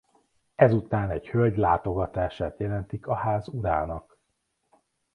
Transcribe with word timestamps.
Ezután 0.55 1.09
egy 1.09 1.27
hölgy 1.29 1.57
látogatását 1.57 2.59
jelentik 2.59 3.07
a 3.07 3.15
ház 3.15 3.47
urának. 3.47 4.17